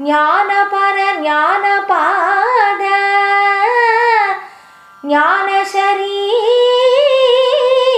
[0.00, 2.82] ज्ञानपर ज्ञानपाद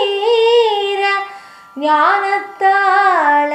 [0.08, 1.02] ज्ञानशरीर
[1.78, 3.50] ज्ञानताळ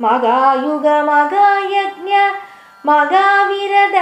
[0.02, 2.14] मगायुग मगायज्ञ
[2.86, 3.96] मगाविरद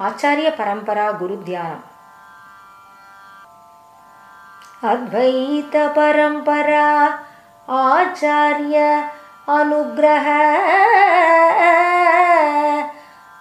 [0.00, 1.80] आचार्य परम्परा गुरुध्यानम्
[4.88, 7.18] अद्वैतपरम्परा
[7.70, 9.10] आचार्य
[9.48, 10.28] अनुग्रह।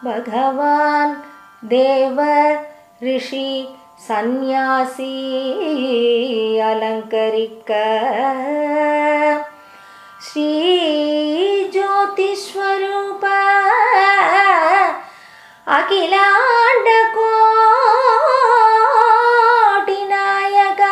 [0.05, 1.15] भगवान्
[1.65, 2.21] देव
[3.03, 5.14] ऋषि सन्न्यासी
[6.70, 7.70] अलङ्करिक
[11.88, 13.24] श्रीज्योतिस्वरूप
[19.48, 20.82] अखिलाण्डकोटिनायक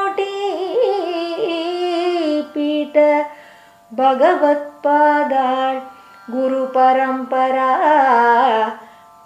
[4.01, 5.81] பகவத்பாதாள்
[6.29, 7.71] குரு பரம்பரா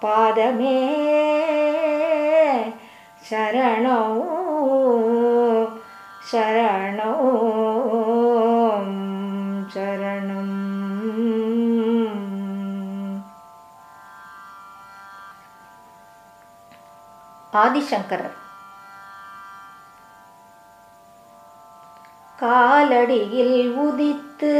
[0.01, 0.79] பாதமே
[3.29, 3.99] சரணோ
[6.29, 7.11] சரணோ
[9.73, 10.53] சரணம்
[17.53, 18.35] ஆதிசங்கரர்
[22.45, 24.55] காலடியில் உதித்து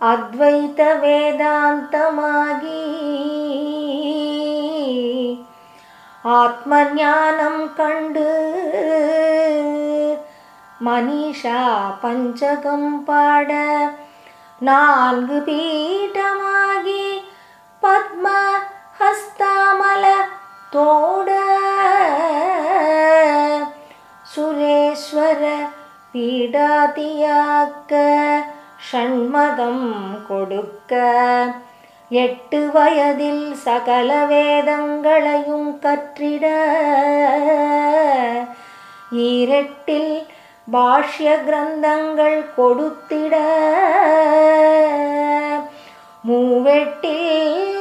[0.00, 2.82] அத்வைத வேதாந்தமாகி.
[6.24, 8.28] ஆத்ம ஞானம் கண்டு
[10.86, 11.60] மனிஷா
[12.02, 13.50] பஞ்சகம் பாட
[14.68, 17.06] நான்கு பீடமாகி
[17.82, 18.26] பத்ம
[19.00, 20.04] ஹஸ்தாமல
[20.74, 21.30] தோட
[26.14, 27.92] பீடாதியாக்க
[28.90, 29.86] ஷண்மதம்
[30.28, 30.92] கொடுக்க.
[32.08, 36.46] எட்டு வயதில் சகல வேதங்களையும் கற்றிட.
[39.12, 40.26] ஈரெட்டில்
[40.72, 43.34] பாஷ்ய கிரந்தங்கள் கொடுத்திட.
[46.28, 47.78] மூவெட்டில்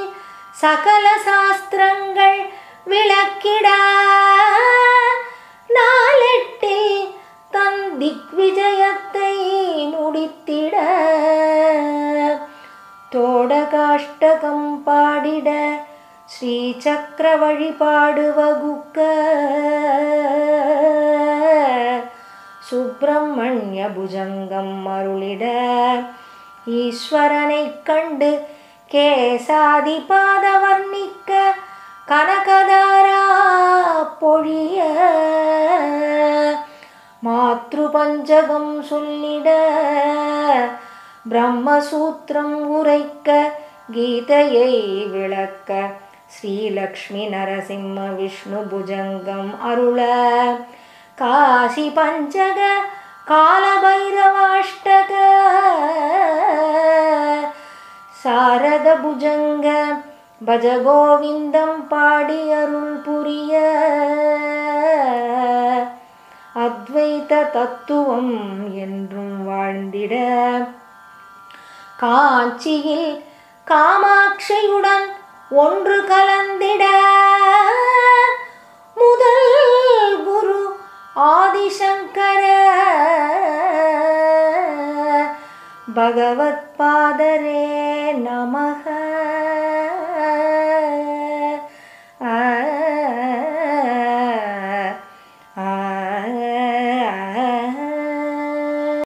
[0.52, 2.40] சகல சாஸ்திரங்கள்
[2.86, 3.68] விளக்கிட.
[5.76, 6.11] நான்
[8.02, 9.34] திக்விஜயத்தை
[9.94, 10.76] முடித்திட
[13.12, 15.50] தோடகாஷ்டகம் பாடிட
[16.34, 18.98] ஸ்ரீ சக்கர வழிபாடு வகுக்க
[22.70, 25.46] சுப்பிரமணிய புஜங்கம் அருளிட
[26.80, 28.32] ஈஸ்வரனை கண்டு
[28.92, 31.32] கேசாதி பாத வர்ணிக்க
[32.08, 33.22] கனகதாரா
[34.22, 34.80] பொழிய.
[37.26, 39.50] மாத்ரு பஞ்சகம் சொல்லிட.
[41.30, 43.52] பிரம்மசூத்திரம் உரைக்க
[43.94, 45.90] கீதையை விளக்க.
[46.28, 50.02] ஸ்ரீலக்ஷ்மி நரசிம்ம விஷ்ணு புஜங்கம் அருள.
[51.16, 52.78] காசி பஞ்சக
[53.28, 55.14] காலபைரவாஷ்டக.
[58.24, 59.98] சாரத புஜங்க
[60.46, 63.60] பஜ கோவிந்தம் பாடி அருள் புரிய.
[67.32, 70.16] அத்வைத தத்துவம் என்றும் வாழ்ந்திட.
[71.98, 73.24] காட்சியில்
[73.68, 75.06] காமாட்சியுடன்
[75.50, 76.84] ஒன்று கலந்திட.
[78.96, 80.78] முதல் குரு
[81.16, 82.68] ஆதிசங்கர.
[85.96, 89.11] பகவத் பாதரே நமக.